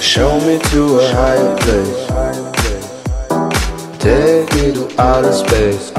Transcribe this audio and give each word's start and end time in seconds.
Show 0.00 0.40
me 0.40 0.58
to 0.70 0.80
a 0.98 1.02
higher 1.14 1.56
place. 1.58 2.00
Take 4.00 4.52
me 4.54 4.72
to 4.74 4.84
outer 5.00 5.32
space. 5.32 5.92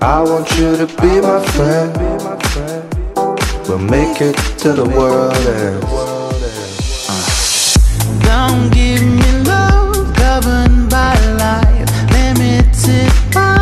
I 0.00 0.22
want 0.22 0.48
you 0.56 0.76
to 0.76 0.86
be 1.02 1.20
my 1.20 1.40
friend. 1.54 1.92
We'll 3.68 3.78
make 3.78 4.20
it 4.20 4.36
to 4.58 4.72
the 4.72 4.84
world 4.84 5.34
ends. 5.48 5.84
Don't 8.22 8.70
give 8.72 9.02
me 9.02 9.30
love 9.42 10.14
governed 10.16 10.88
by 10.90 11.14
life, 11.44 11.90
limited 12.12 13.10
by 13.32 13.53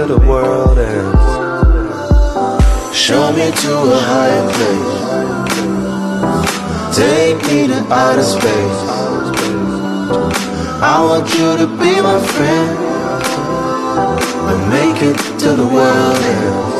to 0.00 0.06
the 0.06 0.18
world 0.26 0.78
ends. 0.78 1.26
Show 2.96 3.32
me 3.32 3.50
to 3.50 3.72
a 3.96 4.00
higher 4.10 4.46
place. 4.54 5.00
Take 6.96 7.38
me 7.48 7.66
to 7.66 7.78
outer 7.92 8.22
space. 8.22 8.80
I 10.82 10.96
want 11.06 11.28
you 11.34 11.56
to 11.58 11.66
be 11.66 12.00
my 12.00 12.18
friend. 12.32 12.78
We'll 14.46 14.66
make 14.68 15.02
it 15.02 15.18
to 15.40 15.48
the 15.52 15.66
world 15.66 16.16
ends. 16.16 16.79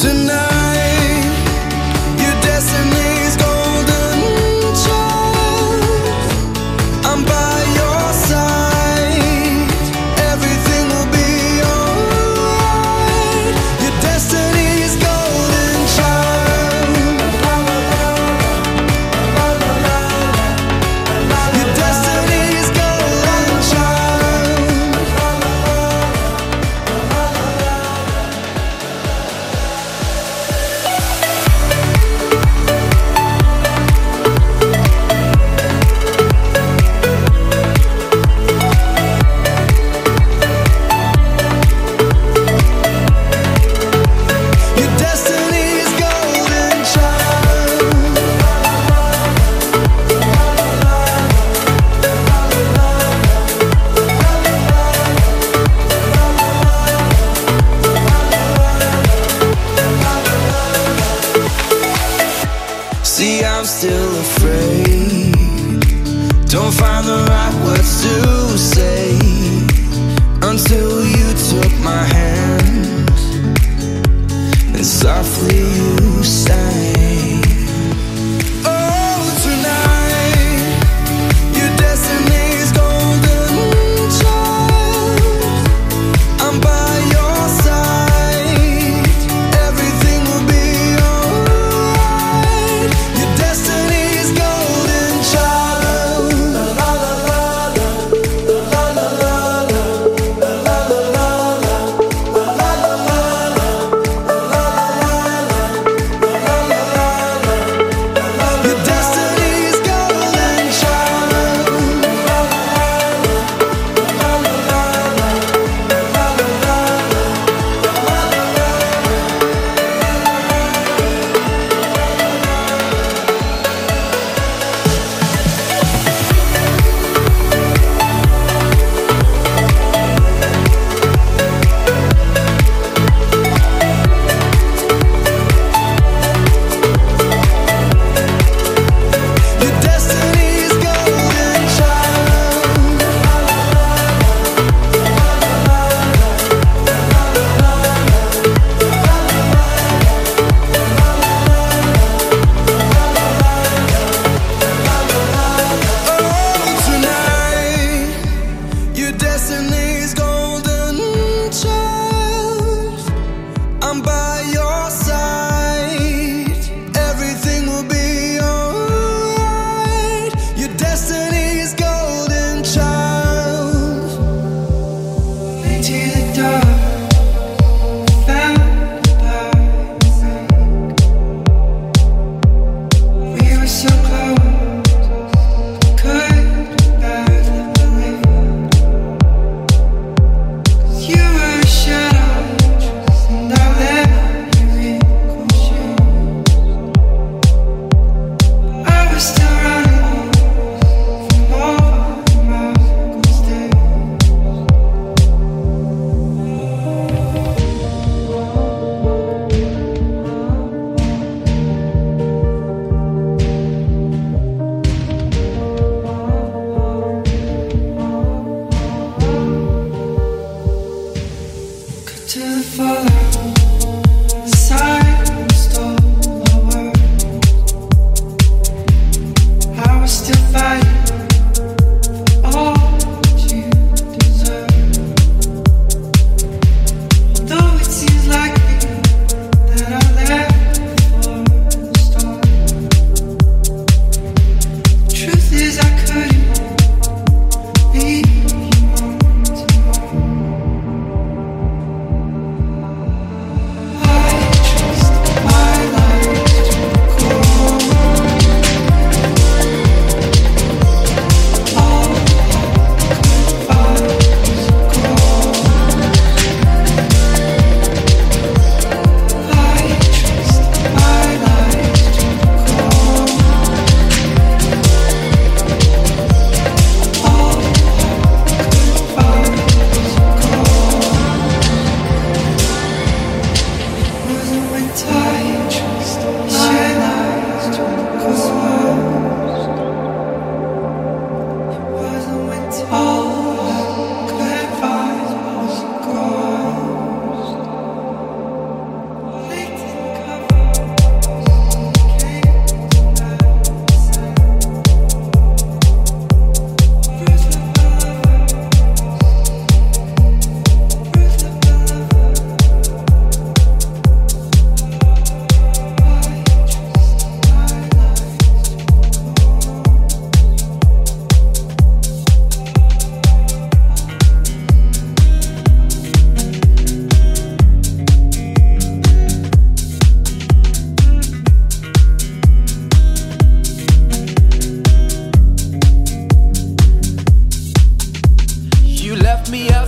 Tonight, 0.00 0.49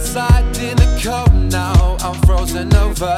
outside 0.03 0.57
in 0.59 0.77
the 0.77 1.01
cold 1.01 1.53
now. 1.53 1.97
I'm 2.01 2.21
frozen 2.27 2.75
over. 2.75 3.17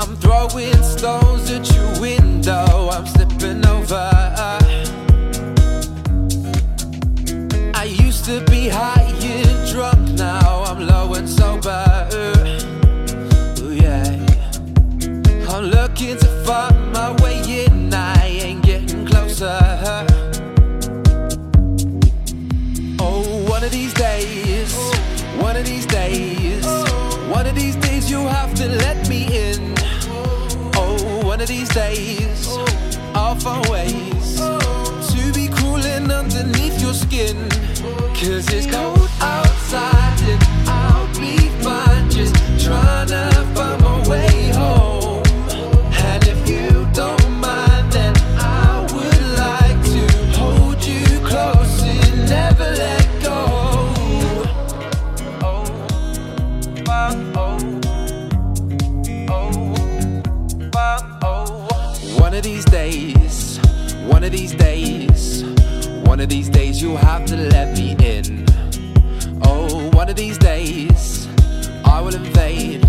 I'm 0.00 0.16
throwing 0.16 0.82
stones 0.82 1.50
at 1.50 1.70
your 1.74 2.00
window. 2.00 2.88
I'm 2.90 3.06
slipping 3.06 3.64
over. 3.66 4.10
I 7.74 7.84
used 7.84 8.24
to 8.24 8.42
be 8.50 8.68
high 8.68 9.12
and 9.22 9.70
drunk. 9.70 10.18
Now 10.18 10.64
I'm 10.64 10.86
low 10.86 11.12
and 11.14 11.28
sober. 11.28 12.08
Ooh, 13.60 13.74
yeah. 13.74 14.04
I'm 15.50 15.64
looking 15.64 16.16
to 16.16 16.44
find 16.46 16.92
my 16.92 17.10
way 17.22 17.64
in. 17.64 17.92
I 17.92 18.26
ain't 18.26 18.62
getting 18.62 19.04
closer. 19.06 20.09
One 23.60 23.66
of 23.66 23.72
these 23.72 23.92
days, 23.92 24.74
one 25.36 25.54
of 25.54 25.66
these 25.66 25.84
days, 25.84 26.64
one 27.28 27.46
of 27.46 27.54
these 27.54 27.76
days 27.76 28.10
you 28.10 28.20
have 28.20 28.54
to 28.54 28.66
let 28.66 29.06
me 29.06 29.26
in. 29.50 29.74
Oh, 30.76 31.20
one 31.26 31.42
of 31.42 31.48
these 31.48 31.68
days, 31.68 32.56
I'll 33.12 33.34
find 33.36 33.66
ways 33.66 34.36
to 34.38 35.32
be 35.34 35.48
cooling 35.58 36.10
underneath 36.10 36.80
your 36.80 36.94
skin. 36.94 37.36
Cause 38.14 38.50
it's 38.50 38.66
cold 38.66 39.10
outside. 39.20 40.59
you 66.80 66.96
have 66.96 67.26
to 67.26 67.36
let 67.36 67.76
me 67.76 67.94
in. 68.00 68.46
Oh, 69.42 69.90
one 69.92 70.08
of 70.08 70.16
these 70.16 70.38
days, 70.38 71.28
I 71.84 72.00
will 72.00 72.14
invade 72.14 72.82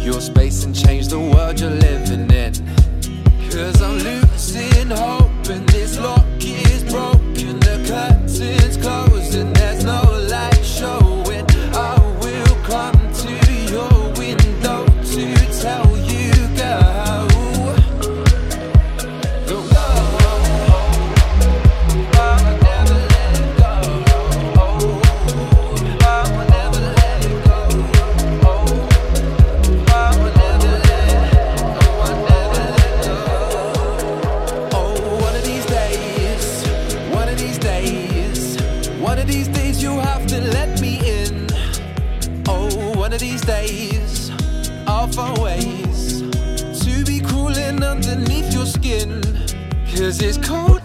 your 0.00 0.20
space 0.22 0.64
and 0.64 0.74
change 0.74 1.08
the 1.08 1.20
world 1.20 1.60
you 1.60 1.68
live. 1.68 1.95
Cause 50.16 50.38
it's 50.38 50.48
cold 50.48 50.75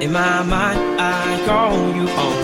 In 0.00 0.12
my 0.12 0.42
mind, 0.42 0.98
I 0.98 1.42
call 1.44 1.94
you 1.94 2.06
home. 2.06 2.39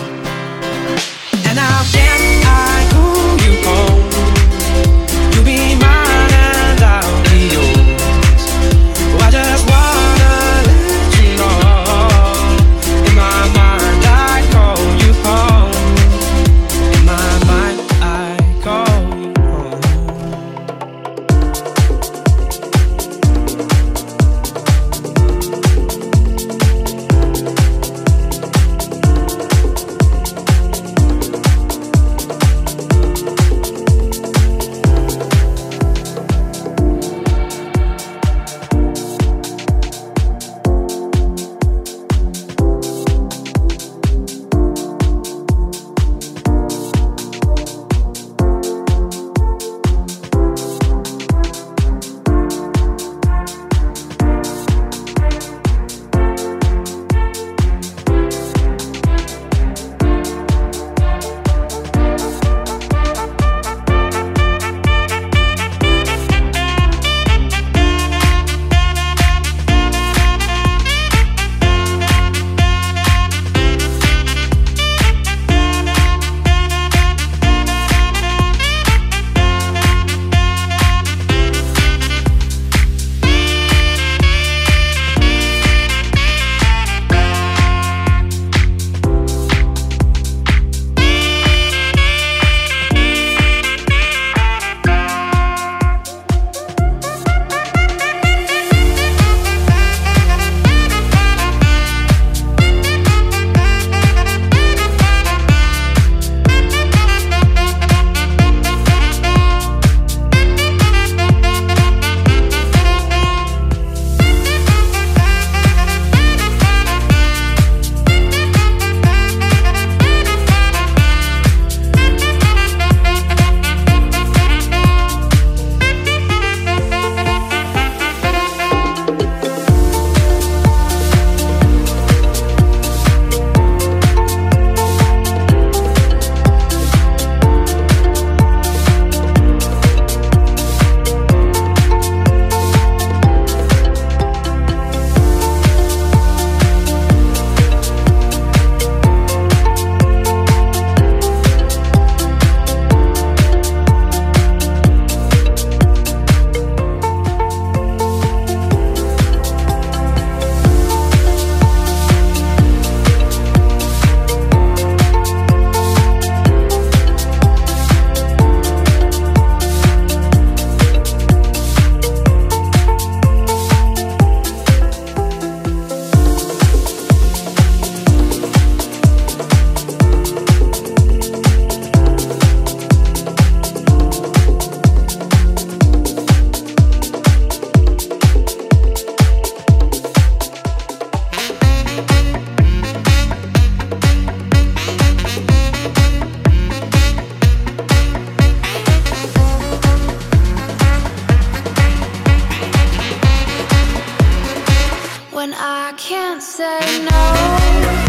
can't 206.07 206.41
say 206.41 206.79
no. 207.03 208.06